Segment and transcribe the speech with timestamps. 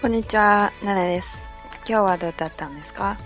[0.00, 1.46] こんにちは、ナナです。
[1.86, 3.18] 今日はどうだったんですか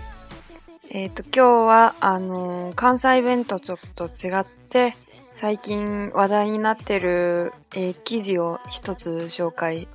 [0.89, 4.97] えっ、ー、と、今日は、あのー、関西弁とちょっと違って、
[5.33, 9.87] 最近話題になってる、えー、記事を一つ紹介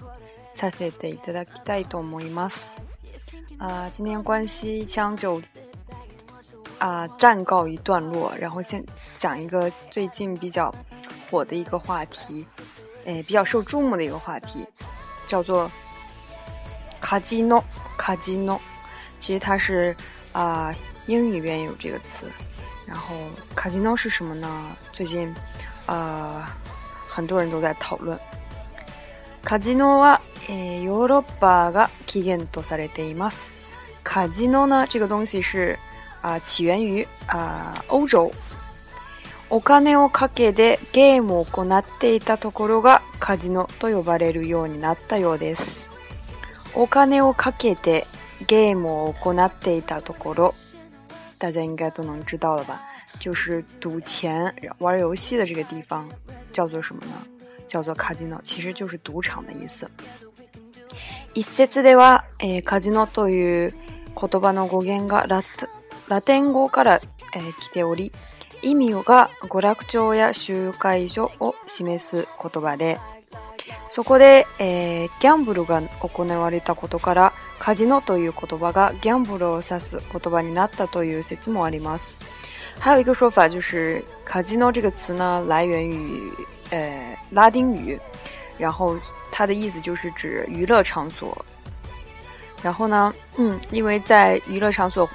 [0.55, 2.81] させていただきたいと思います。
[3.59, 5.43] あ、呃，今天关西腔就
[6.79, 8.85] 啊，暂告一段落，然后先
[9.19, 10.75] 讲一个最近比较
[11.31, 12.47] 火的一个话题，
[13.05, 14.67] 诶，比较受注目的一个话题，
[15.27, 15.71] 叫做
[17.01, 17.63] 卡基诺。
[17.97, 18.61] 卡基诺，
[19.21, 19.97] 其实它是
[20.33, 20.75] 啊，
[21.07, 22.27] 英语里边有这个词。
[22.87, 23.15] 然后
[23.55, 24.63] 卡基诺是什么呢？
[24.93, 25.33] 最近
[25.87, 26.57] 啊，
[27.09, 28.19] 很多人都在讨论
[29.43, 30.21] 卡基诺啊。
[30.49, 33.37] 诶，ヨーロッパが起源とされています。
[34.03, 35.79] 卡基诺呢，这个东西是。
[36.27, 38.33] あ起源于あ欧洲。
[39.51, 45.87] お金をかけてゲームを行っていたところがカジノと呼ばれるようになったようです。
[46.75, 48.07] お金をかけて
[48.47, 50.53] ゲームを行っていたところ，
[51.39, 52.81] 大家应该都能知道了吧？
[53.21, 56.09] 就是赌钱玩游戏的这个地方
[56.53, 57.13] 叫做什么呢？
[57.69, 59.89] 叫做カジノ，其实就是赌场的意思。
[61.35, 63.75] 一説では、えー、カジノという
[64.19, 65.43] 言葉の語源がラ
[66.09, 67.01] ラテン語から、
[67.35, 68.13] えー、来ており、
[68.63, 72.99] 意味が娯楽町や集会所を示す言葉で、
[73.91, 82.23] そこで、えー、ギャンブルが行われたことから、カジノという言葉がギャンブルを指す言葉になったという説もあります。
[82.79, 86.31] 还有一个说法就是，卡基诺这个词呢，来源于
[86.71, 87.99] 呃拉丁语，
[88.59, 88.99] 然后
[89.31, 91.29] 它的意思就是指娱乐场所。
[92.63, 95.09] 然后呢，嗯，因为在娱乐场所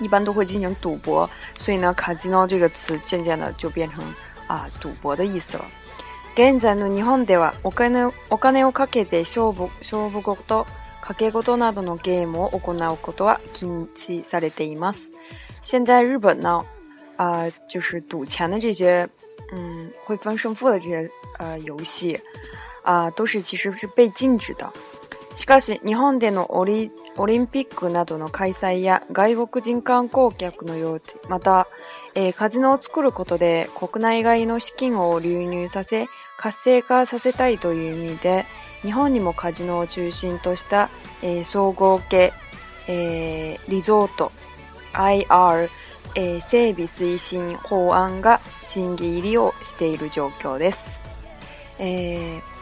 [0.00, 4.04] 一般都会进行赌博，所以呢，“卡吉诺”这个词渐渐的就变成
[4.46, 5.64] 啊赌博的意思了。
[6.36, 10.66] 現在の日本では、お金お金をかけて勝負勝負ごと
[11.02, 15.10] 賭けごなどのゲームを行うことは禁止されています。
[15.62, 16.62] 现在日本呢，
[17.16, 19.08] 啊，就是赌钱的这些，
[19.52, 22.20] 嗯，会分胜负的这些呃游戏
[22.82, 24.70] 啊，都是其实是被禁止的。
[25.34, 31.66] しかし、日本でのオリオリンピックなどの開催や外国人観光客の用地、また、
[32.14, 36.06] えー、カジノを作ることで国内外の資金を流入させ、
[36.36, 38.44] 活性化させたいという意味で、
[38.82, 40.90] 日本にもカジノを中心とした、
[41.22, 42.34] えー、総合系、
[42.86, 44.30] えー、リゾート
[44.92, 45.70] IR、
[46.16, 51.00] えー、整備推進法案が審議入りをしている状況です。
[51.78, 52.55] えー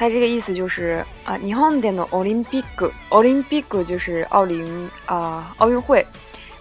[0.00, 6.02] 他这个意思就是啊，日本ンでのオリンピック、オリンピック就是奥林啊奥运会，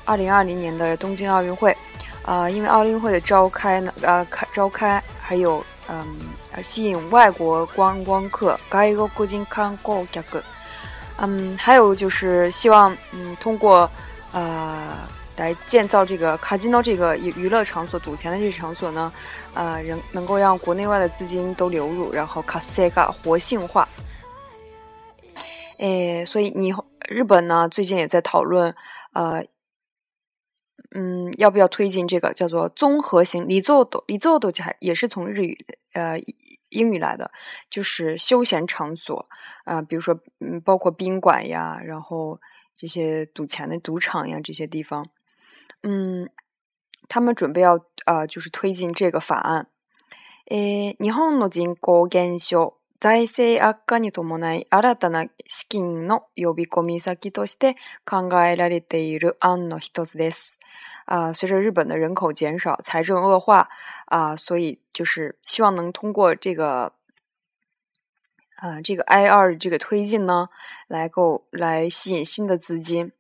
[0.03, 1.73] 二零二零年的东京奥运会，
[2.23, 6.05] 啊，因为奥运会的召开呢，呃，开召开，还有嗯
[6.61, 10.43] 吸引外国观光客、外国入看观价格，
[11.21, 13.89] 嗯，还有就是希望嗯通过
[14.33, 15.07] 啊。
[15.39, 19.11] 来建造这个卡金诺这个娱娱乐场所、赌钱的这个场所呢，
[19.53, 23.87] 呃，人能够让国内外的资金都流入，然后卡塞嘎活性化。
[25.77, 26.73] 哎，所以你
[27.07, 28.75] 日本呢，最近也在讨论，
[29.13, 29.45] 呃，
[30.91, 36.19] 嗯，要不要推进这个叫做综合型里佐赌里佐赌，还也是从日语呃
[36.67, 37.31] 英语来的，
[37.69, 39.29] 就是休闲场所
[39.63, 42.41] 啊，比如说嗯，包括宾馆呀，然后
[42.75, 45.07] 这些赌钱的赌场呀，这些地方。
[45.81, 46.29] 嗯，
[47.07, 49.67] 他们准备要啊，就是推进这个法案。
[50.49, 57.75] 诶，日本の人口減少在歳高化に伴い新たな資金の呼び込み先として
[58.05, 60.57] 考えられている案の一つです。
[61.05, 63.69] 啊，随着日本的人口减少、财政恶化
[64.05, 66.91] 啊，所以就是希望能通过这个
[68.57, 70.49] 啊，这个 I 二这个推进呢，
[70.87, 73.11] 来够来吸引新的资金。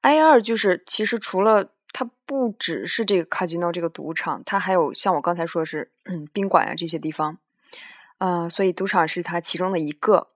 [0.00, 5.90] I 二就是其实除了它不只是这个 казино 这个赌场，它还有像我刚才说是
[6.30, 7.38] 宾馆啊这些地方，
[8.18, 10.28] 啊，所以赌场是它其中的一个。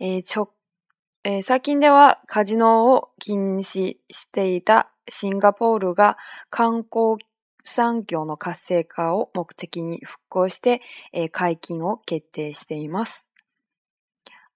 [0.00, 6.16] 诶，最近ではカジノを禁止していたシンガポールが
[6.50, 7.16] 観光
[7.64, 10.82] 産業の活性化を目的に復興して
[11.30, 13.24] 解禁を決定しています。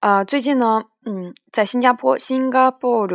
[0.01, 3.07] あ、最近の、嗯，在新加坡，新加坡。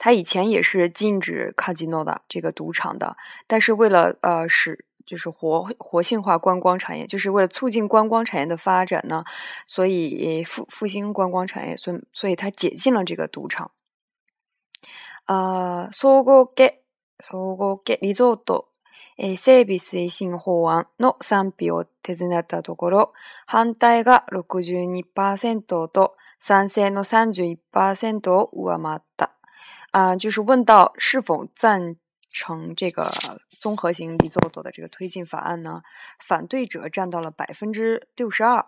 [0.00, 9.22] 他以前也是禁止卡吉诺的这个赌场的，但是为了呃使就是活活性化观光产业，就是为了促进观光产业的发展呢，
[9.66, 13.72] 所以复复兴观光产业，所所以他解禁了这个赌场。
[15.26, 16.72] 啊，総合系
[17.28, 18.68] 総合系リゾート
[19.18, 23.12] え整備推進法案の賛否を手詰まったところ、
[23.46, 29.32] 反対が62%と賛成の31%を上回った。
[29.90, 31.96] 啊，就是问到是否赞
[32.28, 33.04] 成这个
[33.60, 35.82] 综合型离座左的这个推进法案呢？
[36.24, 38.66] 反对者占到了百分之六十二，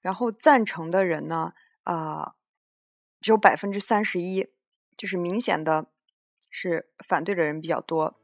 [0.00, 1.52] 然后赞成的人呢，
[1.84, 2.32] 啊，
[3.20, 4.48] 只有百分之三十一，
[4.96, 5.86] 就是明显的
[6.50, 8.14] 是反对的人比较多。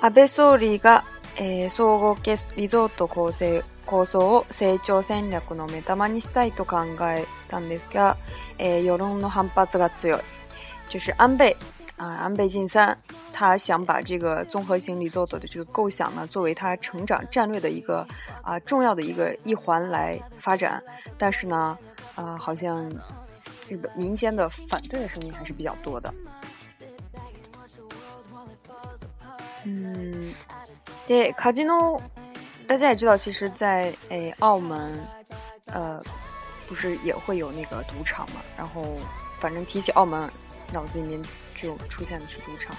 [0.00, 1.04] 阿贝苏里嘎。
[1.68, 6.78] 综合型 r e リゾート構成構想を成長戦略の目玉にしたいと考
[7.14, 8.16] えたんですが、
[8.58, 10.20] 世論の反発が強い。
[10.88, 11.54] 就是安倍
[11.98, 12.96] 啊，安倍晋三，
[13.34, 18.06] 他想把这个综合型 r e 的这个构想呢，作为他成长战略的一个
[18.42, 20.82] 啊重要的一个一环来发展。
[21.18, 21.76] 但是呢，
[22.14, 22.84] 啊，好像
[23.68, 26.12] 日本民间的反对的声音还是比较多的。
[29.64, 30.32] 嗯。
[31.06, 32.02] 对，卡吉诺，
[32.66, 35.06] 大家也知道，其实，在诶澳门，
[35.66, 36.02] 呃，
[36.66, 38.40] 不是也会有那个赌场嘛？
[38.58, 38.82] 然后，
[39.38, 40.28] 反正提起澳门，
[40.72, 41.22] 脑子里面
[41.62, 42.74] 就出现的是赌场。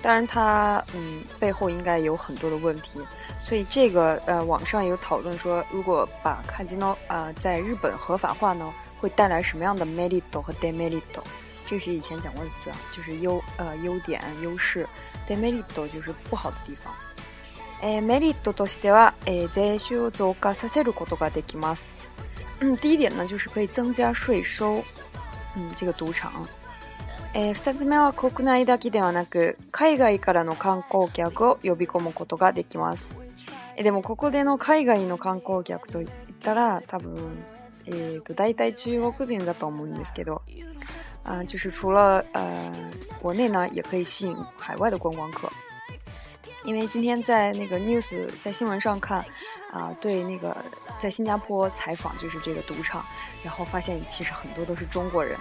[0.00, 3.00] 当然，它嗯背后应该有很多的问题。
[3.40, 11.20] 所以，这个呃网上有讨论说，如果把卡吉诺呃在日本合法化呢，会带来什么样的メリット和デメリット？
[11.66, 14.88] 这是以前讲过的词啊，就是优呃优点、优势，
[15.26, 16.94] デメリット就是不好的地方。
[17.86, 21.84] えー、メリットとしては、えー、税収を増加させることができます。
[22.64, 24.82] ん、第一点呢，就是可以增加税收。
[25.54, 26.30] 嗯，这个赌场。
[27.34, 33.20] えー、二つ目は国内だけではなく、海外からの観光客を呼び込むことができます。
[33.76, 36.08] えでも、ここでの海外の観光客といっ
[36.42, 37.44] たら、多分、
[37.86, 40.40] えーと、大体中国人だと思うんですけど、
[41.24, 42.72] 啊、呃，就是除了呃
[43.20, 45.50] 国内呢，也可以吸引海外的观光客。
[46.64, 49.22] 因为今天在那个 news 在新闻上看，
[49.70, 50.56] 啊，对那个
[50.98, 53.04] 在新加坡采访就是这个赌场，
[53.42, 55.38] 然后发现其实很多都是中国人，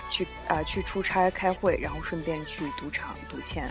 [0.10, 3.68] 去啊去出差开会，然后顺便去赌场赌钱。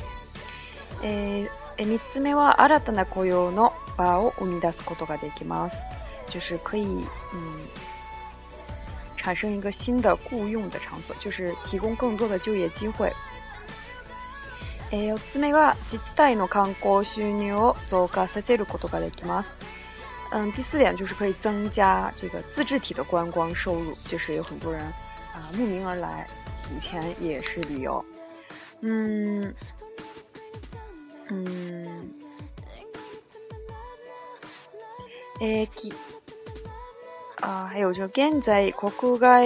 [1.02, 5.80] 诶，えみつめは新たな雇用の場を生み出すことができます，
[6.30, 7.04] 就是可以
[7.34, 7.66] 嗯，
[9.18, 13.12] 产生一个新的雇佣的场所，就是提供更多的就业机会。
[14.98, 19.58] えー、4つ目が自治体の観光収入を増加させることができます。
[20.32, 24.94] 嗯，第四点就是可以增加这个自治体的观光收入，就是有很多人啊
[25.58, 26.26] 慕名而来，
[26.74, 28.04] 以前也是旅游。
[28.82, 29.54] 嗯
[31.30, 31.88] 嗯，
[37.42, 39.46] 啊，还有就是在国外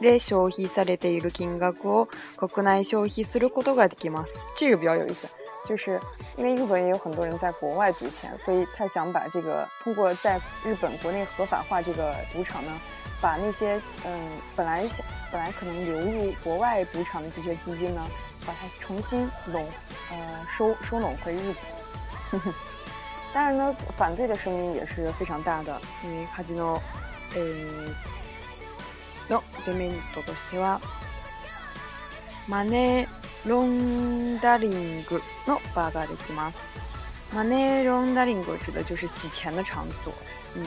[0.00, 2.06] で消費されている金額を
[2.38, 4.46] 国内消費することができます。
[4.56, 5.26] 这个比较有意思，
[5.66, 5.98] 就是
[6.36, 12.70] 因为日本也有很多人在国外赌钱，所以他想把这个通过在日本国内合法化这个赌场呢，
[13.22, 18.06] 把那些嗯本来想本来可能流入国外赌场的这些资金呢，
[18.46, 19.66] 把它重新拢
[20.10, 21.54] 呃收收拢回日
[22.32, 22.40] 本。
[23.32, 26.78] 当然呢，反对的声音也是非常大的，因为哈吉诺
[27.34, 27.94] 嗯。
[29.26, 29.26] 的 e l e
[29.74, 30.80] m e n o としては、
[32.48, 33.08] マネ
[33.44, 36.56] ロンダリングのバーができます。
[37.34, 40.12] マネロンダリング指的就是洗钱的场所。
[40.54, 40.64] 嗯，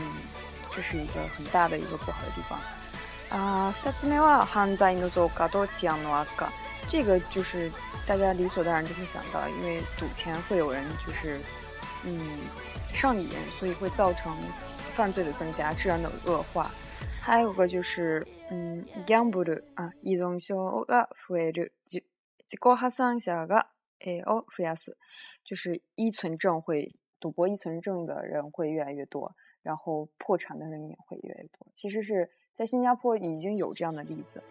[0.76, 2.60] 这是一个很大的一个不好的地方。
[3.32, 5.70] あ、二つ目は犯罪の増加とい
[6.04, 6.52] の悪化。
[6.88, 7.72] 这个就是
[8.08, 11.40] 大家理所当然就会想到，因为赌钱会有人就是
[12.04, 12.20] 嗯
[12.94, 14.36] 上瘾，所以会造成
[14.98, 16.70] 犯罪的增加、治安的恶化。
[17.20, 20.56] 还有个就是，嗯，ギャンブル啊，依存症
[20.88, 22.00] が増える、自、
[22.48, 23.68] 自己破産者が
[24.26, 24.94] を増やす，
[25.44, 26.88] 就是依存症会，
[27.20, 31.68] 赌博依存症的人会越来越多，然后破产的人也会越来越多。
[31.76, 34.42] 其实是在新加坡已经有这样的例子。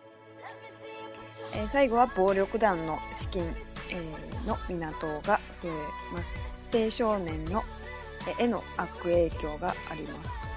[1.55, 3.45] え、最後は暴力団の資金
[4.47, 5.71] の港が増え
[6.13, 6.71] ます。
[6.77, 7.63] 青少年の
[8.39, 10.48] への悪影響があります。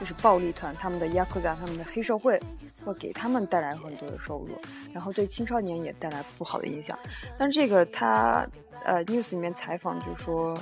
[0.00, 2.40] 就是暴力团，他们的ヤクザ，他们的黑社会，
[2.86, 4.58] 会给他们带来很多的收入，
[4.94, 6.98] 然后对青少年也带来不好的影响。
[7.36, 8.46] 但是这个他，
[8.86, 10.58] 呃，news 里面采访就是说，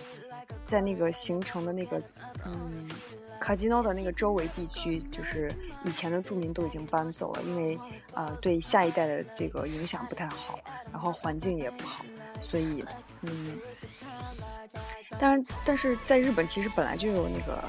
[0.67, 2.03] 在那个形成的那个，
[2.45, 2.89] 嗯，
[3.41, 5.53] 卡吉诺的那个周围地区，就是
[5.85, 7.79] 以前的住民都已经搬走了，因为
[8.13, 10.59] 啊，对下一代的这个影响不太好，
[10.91, 12.05] 然后环境也不好，
[12.43, 12.85] 所以，
[13.23, 13.57] 嗯，
[15.21, 17.63] 但但是，在日本其实本来就有那个。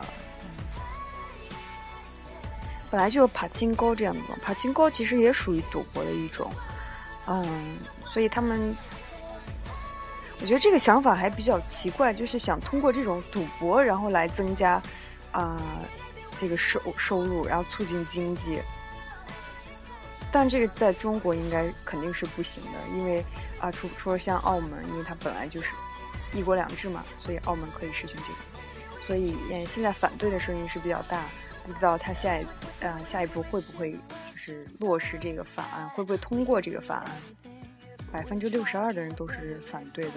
[2.89, 6.51] 本来就是爬金沟这样的嘛，爬金沟其实也属于赌博的一种，
[7.27, 7.47] 嗯，
[8.05, 8.75] 所以他们，
[10.41, 14.81] 我觉得这个想法还比较奇怪，就是想通过这种赌博，然后来增加
[15.31, 15.55] 啊
[16.39, 18.59] 这个收收入，然后促进经济。
[20.31, 23.23] 但这个在中国应该肯定是不行的，因为
[23.59, 25.67] 啊，除除了像澳门，因为它本来就是
[26.33, 29.35] 一国两制嘛，所以澳门可以实行这个，所以
[29.73, 31.23] 现在反对的声音是比较大。
[31.65, 32.45] 不知道他下一
[32.85, 33.93] 啊下一步会不会
[34.31, 37.11] 就是落实这个法案，会不会通过这个法案？
[38.11, 40.11] 百分之六十二的人都是反对的，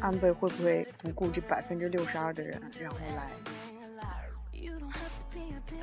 [0.00, 3.30] 安倍会不会不顾这百分之六十二的人，然后来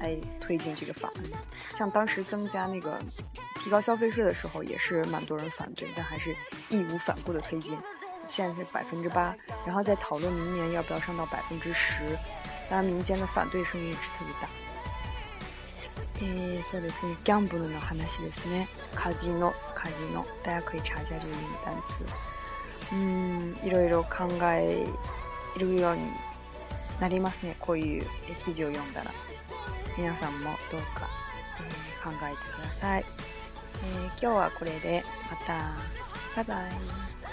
[0.02, 1.24] 来推进这个法案？
[1.74, 3.00] 像当时增加那个
[3.56, 6.36] 提高消费税的时候，也是蛮多人反对，但还是
[6.70, 7.78] 义无反顾的推进。
[8.28, 11.96] 现在是百分之八，然后再讨论明年要不要上到百分之十。
[12.70, 14.50] 当然，民间的反对声音也是特别大。
[16.22, 18.68] えー、そうですね、ギャンブルの話ですね。
[18.94, 20.26] カジノ、カジノ。
[20.44, 21.32] 大家可以查一下这个英语
[21.66, 23.66] 单词。
[23.68, 24.86] うん、いろいろ考え
[25.58, 26.04] るように
[27.02, 27.58] なりますね。
[27.60, 28.06] こういう
[28.46, 29.12] 記事を読んだら。
[29.98, 31.10] 皆さんもどうか、
[31.60, 33.06] えー、考えてください、
[33.82, 35.74] えー、今日はこれで、また、
[36.44, 37.25] バイバイ。